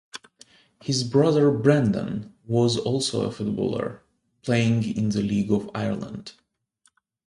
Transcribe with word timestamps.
His 0.81 1.03
brother 1.03 1.51
Brendan 1.51 2.33
was 2.47 2.75
also 2.75 3.21
a 3.23 3.31
footballer, 3.31 4.03
playing 4.41 4.81
in 4.97 5.09
the 5.09 5.21
League 5.21 5.51
of 5.51 5.69
Ireland. 5.75 6.33